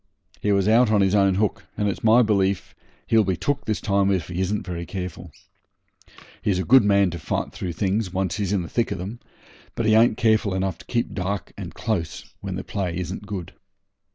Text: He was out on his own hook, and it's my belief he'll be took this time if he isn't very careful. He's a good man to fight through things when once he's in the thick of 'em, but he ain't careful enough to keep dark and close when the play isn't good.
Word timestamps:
He 0.41 0.51
was 0.51 0.67
out 0.67 0.89
on 0.89 1.01
his 1.01 1.13
own 1.13 1.35
hook, 1.35 1.67
and 1.77 1.87
it's 1.87 2.03
my 2.03 2.23
belief 2.23 2.73
he'll 3.05 3.23
be 3.23 3.37
took 3.37 3.65
this 3.65 3.79
time 3.79 4.09
if 4.09 4.29
he 4.29 4.41
isn't 4.41 4.65
very 4.65 4.83
careful. 4.83 5.31
He's 6.41 6.57
a 6.57 6.63
good 6.65 6.83
man 6.83 7.11
to 7.11 7.19
fight 7.19 7.51
through 7.51 7.73
things 7.73 8.11
when 8.11 8.21
once 8.23 8.37
he's 8.37 8.51
in 8.51 8.63
the 8.63 8.67
thick 8.67 8.89
of 8.89 8.99
'em, 8.99 9.19
but 9.75 9.85
he 9.85 9.93
ain't 9.93 10.17
careful 10.17 10.55
enough 10.55 10.79
to 10.79 10.85
keep 10.87 11.13
dark 11.13 11.53
and 11.55 11.75
close 11.75 12.25
when 12.41 12.55
the 12.55 12.63
play 12.63 12.97
isn't 12.97 13.27
good. 13.27 13.53